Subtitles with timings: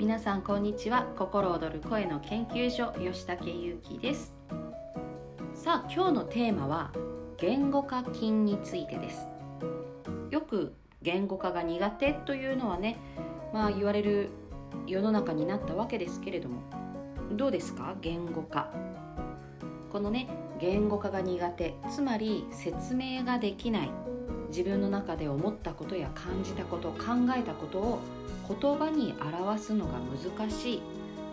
[0.00, 1.04] 皆さんこんにちは。
[1.18, 4.32] 心躍る声の研究所吉武ゆきです。
[5.52, 6.90] さあ今日のテーマは
[7.36, 9.28] 言語化菌についてです。
[10.30, 10.72] よく
[11.02, 12.96] 言語化が苦手というのはね
[13.52, 14.30] まあ言われる
[14.86, 16.62] 世の中になったわけですけれども。
[17.32, 17.94] どうですか？
[18.00, 18.72] 言語化
[19.92, 20.30] このね
[20.62, 21.74] 言語化が苦手。
[21.90, 23.90] つまり説明ができない。
[24.48, 26.96] 自分の中で思ったことや感じたこと考
[27.36, 28.00] えたことを
[28.60, 29.92] 言葉に表すのが
[30.38, 30.82] 難しい。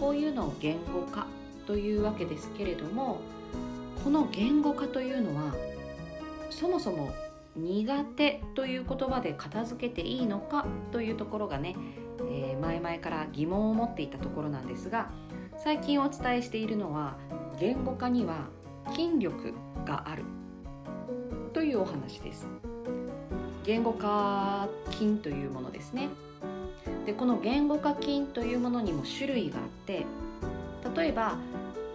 [0.00, 1.26] こういうのを言語化
[1.66, 3.20] というわけですけれども
[4.04, 5.54] この言語化というのは
[6.50, 7.10] そもそも
[7.56, 11.76] 苦手という言葉で片付けていいのかというところがね、
[12.30, 15.10] えー、前々から疑問を持っていたところなんですが
[15.62, 17.16] 最近お伝えしているのは
[17.58, 18.46] 言語化には
[18.92, 19.52] 筋力
[19.84, 20.24] がある
[21.52, 22.46] というお話です。
[23.64, 26.08] 言語化筋というものですね。
[27.06, 30.06] でこの言語化筋というものにも種類があって
[30.94, 31.36] 例えば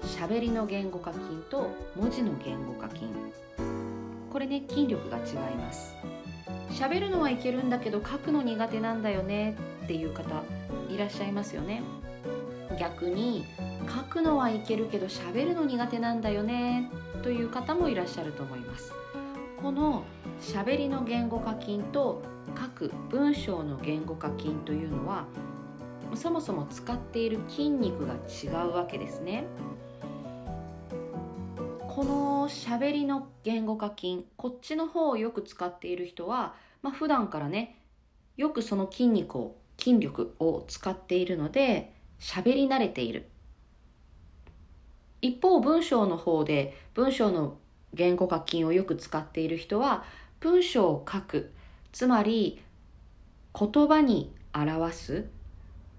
[0.03, 3.05] 喋りの言語化筋と文字の言語化筋
[4.31, 5.95] これね筋力が違います。
[6.71, 10.41] 喋るのはいけるんだけど書くの苦手なんだよねっていう方
[10.89, 11.83] いらっしゃいますよね。
[12.79, 13.45] 逆に
[13.87, 16.89] 書くのはいけるけど喋るの苦手なんだよね
[17.21, 18.91] という方もいらっしゃると思います。
[19.63, 20.03] この
[20.41, 22.21] 喋りの言語化筋と
[22.53, 25.25] 書く文章の言語化筋というのは
[26.15, 29.45] そもそも使っている筋肉が違うわけですね。
[31.87, 37.77] この喋りの言語化筋こっちの方をよく使っている人は、まあ、普段からね
[38.35, 43.29] よくその筋肉を筋力を使っているので喋り慣れている。
[45.21, 47.59] 一方文章の方で文章の
[47.93, 50.03] 言語化筋をよく使っている人は
[50.39, 51.51] 文章を書く。
[51.91, 52.61] つまり
[53.57, 55.25] 言葉に表す。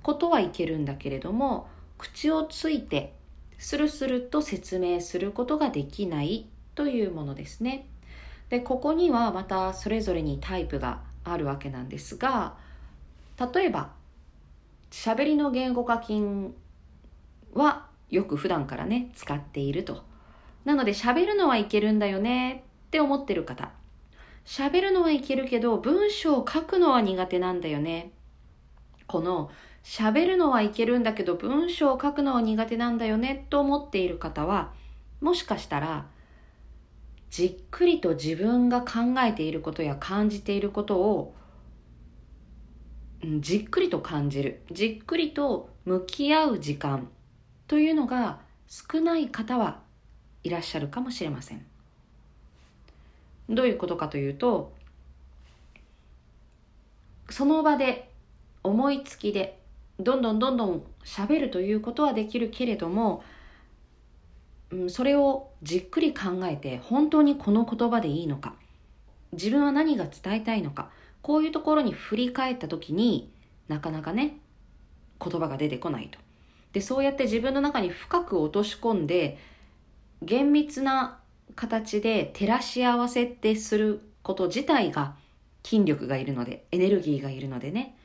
[0.02, 3.14] ことはいけるんだけれども口をついて
[3.56, 6.46] スルスルと説明することができない。
[6.74, 7.86] というものですね。
[8.48, 12.56] でここにはまたそれぞれにタイプがあるわけなんですが
[13.54, 13.90] 例えば
[14.90, 16.52] 喋りの言語化筋
[17.54, 20.02] はよく普段からね使っていると。
[20.64, 23.72] なので喋るのはいけるんだよねって思ってる方。
[24.44, 28.12] 喋るのはいけるけど文章を書くのは苦手なんだよね。
[29.06, 29.50] この
[29.82, 34.72] 喋るのはいけるんだけど文章を書くのは苦手なんだよねと思っている方は
[35.20, 36.06] もしかしたら
[37.30, 41.34] じっくりと自分が考えていることや感じていることを
[43.40, 44.62] じっくりと感じる。
[44.70, 47.08] じっくりと向き合う時間
[47.66, 49.80] というのが少ない方は
[50.44, 51.64] いらっしゃるかもしれません
[53.48, 54.72] どういうことかというと
[57.30, 58.10] その場で
[58.62, 59.58] 思いつきで
[59.98, 63.22] どんどんどんどん喋るということはできるけれども、
[64.70, 68.54] うん、それをじっくり考えて本当にこの言葉でいいのか
[69.32, 70.90] 自分は何が伝えたいのか
[71.22, 73.30] こういうところに振り返った時に
[73.68, 74.36] なかなかね
[75.22, 76.18] 言葉が出てこないと。
[76.72, 79.38] でそうやって自分の中に深く落とし込んで
[80.24, 81.18] 厳密な
[81.54, 85.14] 形で照らし合わせてすること自体が
[85.64, 87.96] 筋力がいるのでエネルギーがいるのでね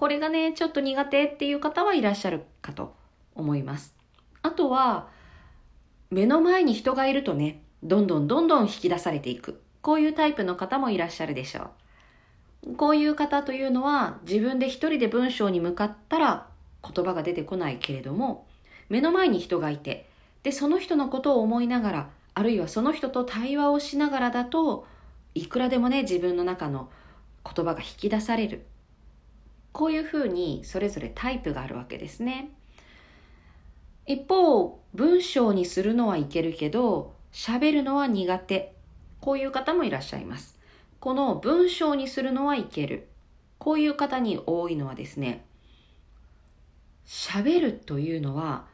[0.00, 2.96] これがね、ちょっと苦手っていう方はいらっしゃるかと
[3.34, 3.94] 思います。
[4.40, 5.08] あとは、
[6.08, 9.60] 目の前に人がいるとね、どんどんどんどん引き出されていく。
[9.82, 11.68] こういうタイプの方もいらっしゃるでしょ
[12.66, 12.76] う。
[12.76, 16.46] こういう方というのは自分で一人で文章に向かったら
[16.82, 18.46] 言葉が出てこないけれども、
[18.88, 20.08] 目の前に人がいて、
[20.42, 24.86] で、その人のことを思いながら、あるいはその人と対話をしながらだと
[25.34, 26.90] いくらでもね、自分の中の
[27.44, 28.66] 言葉が引き出される。
[29.72, 32.50] こういうふうにそれぞれタイプがあるわけですね。
[34.06, 38.74] 一方、文章にするのはいけるけど、喋るのは苦手。
[39.20, 40.58] こういう方もいらっしゃいます。
[40.98, 43.08] この文章にするのはいける。
[43.58, 45.44] こういう方に多いのはですね、
[47.06, 48.66] 喋るというのは、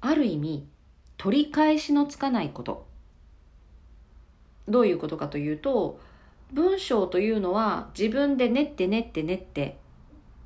[0.00, 0.66] ある意味、
[1.16, 2.86] 取り返しのつかないこと。
[4.68, 5.98] どういうことかというと、
[6.52, 9.78] 文章というのは自分で練って練って練って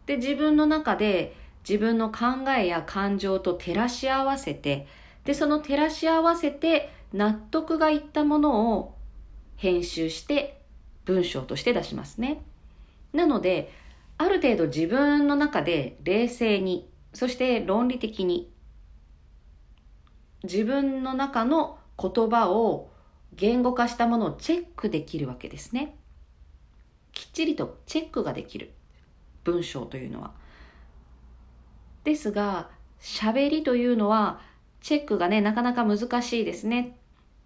[0.06, 1.36] で、自分の中で
[1.68, 4.86] 自分の考えや感情と照らし合わせて、
[5.24, 8.96] で、その照らし合わせて納得がいったものを
[9.56, 10.62] 編集して
[11.04, 12.42] 文章として出しますね。
[13.12, 13.72] なので、
[14.18, 18.50] ある程度自分の中で冷静に、そして論理的に
[20.44, 22.90] 自分の中の言葉を
[23.34, 25.96] 言語化したものをチェックできるわけですね。
[27.12, 28.72] きっちりとチェックができる。
[29.44, 30.32] 文章というのは。
[32.04, 32.70] ですが、
[33.00, 34.40] 喋りというのは
[34.80, 36.96] チェックがね、なかなか難しいですね。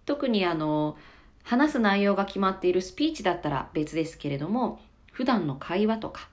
[0.05, 0.97] 特にあの、
[1.43, 4.79] 話す内容が決まっているスピーチだったら別ですけれども、
[5.11, 6.29] 普段の会話とか、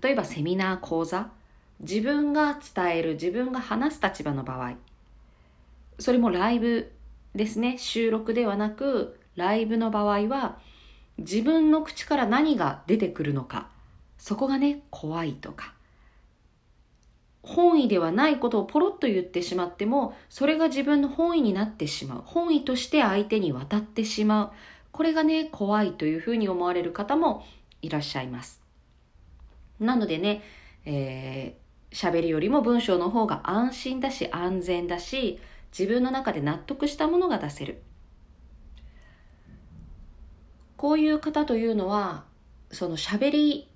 [0.00, 1.30] 例えばセミナー講座、
[1.80, 4.74] 自分が伝える、自分が話す立場の場合、
[5.98, 6.92] それもライブ
[7.34, 10.58] ですね、収録ではなく、ライブの場合は、
[11.18, 13.68] 自分の口から何が出てくるのか、
[14.18, 15.74] そこがね、怖いとか、
[17.42, 22.22] 本意ではないことをポロッと言ってしまっても、それが自分の本意になってしまう。
[22.24, 24.50] 本意として相手に渡ってしまう。
[24.90, 27.44] これがね、怖いというふうに思われる方も
[27.82, 28.60] いらっしゃいます。
[29.78, 30.42] なのでね、
[30.84, 35.38] えー、喋りよりも文章の方が安心だし安全だし、
[35.78, 37.82] 自分の中で納得したものが出せる。
[40.76, 42.24] こういう方というのは、
[42.70, 43.68] その喋り、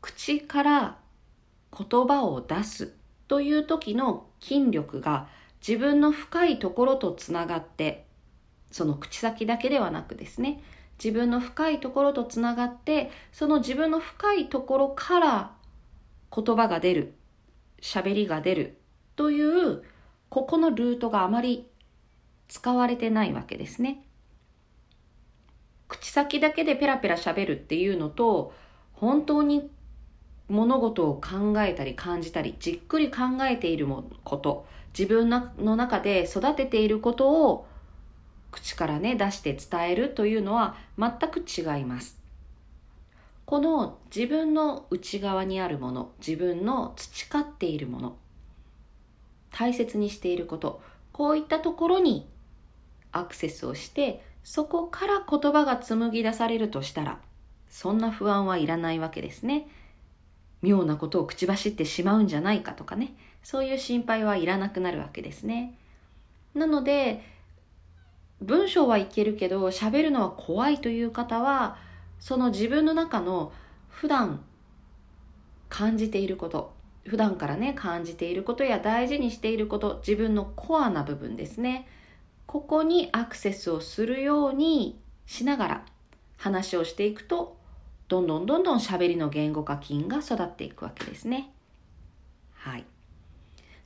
[0.00, 0.98] 口から
[1.76, 2.92] 言葉を出す
[3.28, 5.28] という時の筋力が
[5.66, 8.06] 自分の深いところとつながって
[8.70, 10.62] その口先だけではなくですね
[11.02, 15.52] 自分の深いところとつながってその自分の深いところから
[16.34, 17.14] 言葉が出る
[17.82, 18.78] 喋りが出る
[19.16, 19.82] という
[20.36, 21.66] ここのルートがあまり
[22.46, 24.04] 使われてないわけですね。
[25.88, 28.52] 口先だけでペラペラ喋るっていうのと
[28.92, 29.70] 本当に
[30.48, 33.88] 物事を考えたり感じたりじっくり考えている
[34.24, 37.66] こと自分の中で育てていることを
[38.50, 42.20] 口からね出して伝えるというのは全く違います。
[43.46, 48.16] この自分の内側にあるもの自分の培っているもの
[49.58, 50.82] 大切にしていること。
[51.12, 52.28] こういったところに
[53.10, 57.18] アクセスをしてそこから言葉が紡ぎ出されるとしたら
[57.70, 59.66] そんな不安はいらないわけですね。
[60.60, 63.14] 妙なことを口走ってしまうんじゃないかとかね。
[63.42, 65.78] そういう心配はいらなくなるわけですね。
[66.54, 67.24] なので
[68.42, 71.78] 文章はいけるけど喋るのは怖いという方は
[72.18, 73.52] その自分の中の
[73.88, 74.44] 普段
[75.70, 76.75] 感じていること
[77.06, 81.86] 普段からね感じていることや大事にしていること自分のコアな部分ですね
[82.46, 85.84] ここにアクセスをするようにしながら
[86.36, 87.56] 話をしていくと
[88.08, 91.50] どんどんどんどん喋りの言語化筋が育っていくわけですね。
[92.54, 92.84] はい。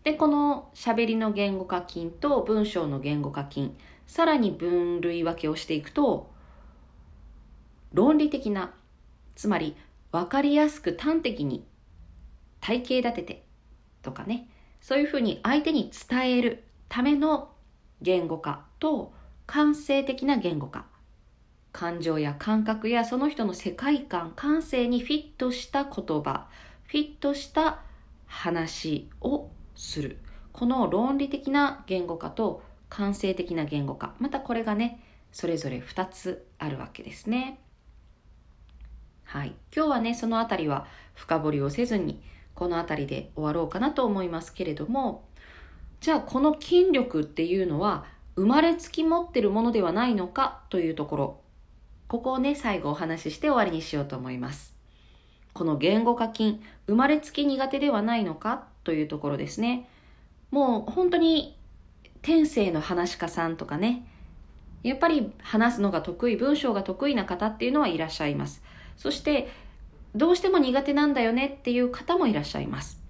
[0.04, 3.72] で、この喋りの言語化筋と文章の言語化筋、
[4.06, 6.30] さらに分類分けをしていくと、
[7.92, 8.74] 論理的な、
[9.36, 9.74] つまり
[10.12, 11.64] 分かりやすく端的に
[12.60, 13.44] 体系立てて
[14.02, 14.48] とかね、
[14.80, 17.50] そういうふうに相手に伝えるための
[18.02, 19.12] 言語化と
[19.46, 20.86] 感性的な言語化。
[21.72, 26.48] 感情や感覚やその人の世界観、感性にフィットした言葉、
[26.84, 27.82] フィットした
[28.26, 30.18] 話をする。
[30.52, 34.14] この論理的な言語化と感性的な言語化。
[34.18, 35.00] またこれがね、
[35.32, 37.60] それぞれ2つあるわけですね。
[39.24, 39.54] はい。
[39.74, 42.20] 今日はね、そのあたりは深掘りをせずに、
[42.54, 45.24] このあたりで終わろうかなと思いますけれども、
[46.00, 48.04] じゃあこの筋力っていうのは
[48.36, 51.40] 生まれつき持ってるものではないのかというところ
[52.10, 54.74] ここをね、最後お話しして終わりにしようと思います。
[55.52, 59.88] この言語化筋、生まれつき苦手ではないのかというところですね。
[60.50, 61.56] もう本当に
[62.20, 64.04] 天性の話し家さんとかね、
[64.82, 68.60] やっぱり話すのが得意、文章が得意な方っていうのはいらっしゃいます。
[68.96, 69.46] そして、
[70.14, 73.00] どうしても苦手なんだよねっていう方もいらっしゃいます。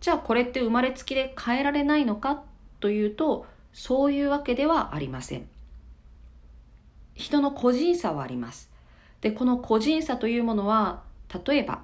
[0.00, 2.42] じゃあこれって生まれつきで変えられないのか
[2.80, 5.48] というと、そういうわけではありません。
[7.14, 8.70] 人の個人差はあります。
[9.20, 11.02] で、この個人差というものは、
[11.46, 11.82] 例えば、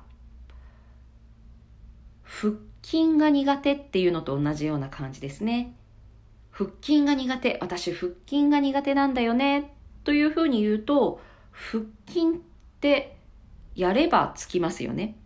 [2.22, 5.74] 腹筋が苦手っていうのと同じような感じですね。
[6.50, 9.72] 腹筋が苦手、私腹筋が苦手なんだよね、
[10.04, 11.20] というふうに言うと、
[11.52, 12.40] 腹筋っ
[12.80, 13.16] て
[13.74, 15.16] やればつきますよね。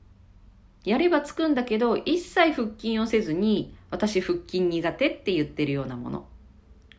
[0.85, 6.27] やればつくんだけど、一切腹筋をせずに、私腹筋苦手って言ってるようなもの。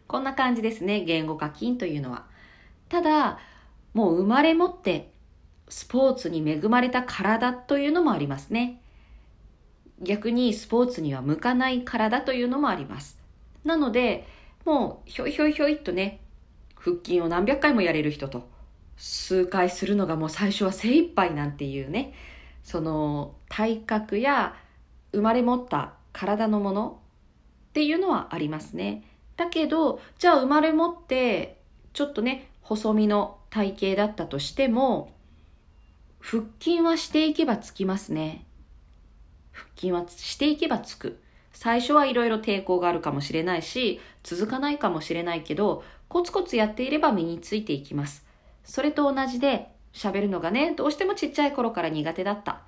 [0.07, 2.25] こんな感じですね、言語化筋というのは。
[2.89, 3.39] ただ、
[3.93, 5.11] もう生まれ持って
[5.69, 8.81] スポーツに恵まれた体というのもありますね。
[10.01, 13.17] 逆にスポーツには向かない体というのもあります。
[13.63, 14.27] なので、
[14.65, 16.19] もうひょいひょいひょいっとね、
[16.75, 18.47] 腹筋を何百回もやれる人と、
[18.97, 22.13] 数回するのがもう最初は精一杯なんていうね、
[22.63, 24.55] その体格や
[25.11, 26.99] 生まれ持った体のもの
[27.69, 29.03] っていうのはありますね。
[29.37, 31.59] だけど、じゃあ生まれ持って
[31.93, 35.13] ちょっとね、細身の体型だったとしても、
[36.19, 38.45] 腹筋はしていけばつきますね。
[39.51, 41.19] 腹筋はしていけばつく。
[41.53, 48.24] 最初はいろいろ抵抗があるかもしれないし、続かないかもしれないけど、コツコツやっていれば身についていきます。
[48.65, 52.61] それと同じで、喋るのがね、どうしてもちっちゃい頃から苦手だった。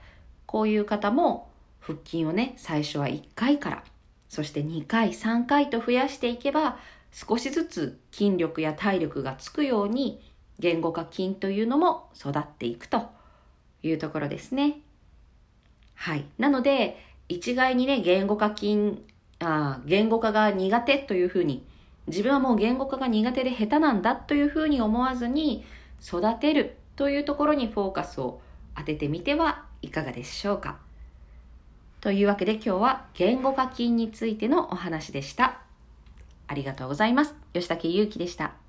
[0.46, 1.50] こういう方も、
[1.82, 3.84] 腹筋をね、最初は1回から、
[4.30, 6.78] そして2回、3回と増やしていけば、
[7.12, 10.22] 少しずつ筋力や体力がつくように、
[10.60, 13.10] 言語化筋というのも育っていくと
[13.84, 14.80] いうところですね。
[15.94, 16.26] はい。
[16.38, 16.98] なので、
[17.30, 19.04] 一概にね、言語化筋、
[19.40, 21.66] あ言語化が苦手というふうに、
[22.08, 25.66] 自分はもう言語化が苦手で下手なんだというふうに思わずに、
[26.04, 28.42] 育てるというところにフォーカスを
[28.76, 30.78] 当ててみてはいかがでしょうか。
[32.02, 35.60] というわけで今日は言語化金についてのお話でした。
[36.48, 37.36] ありがとうございます。
[37.54, 38.67] 吉武祐樹でした。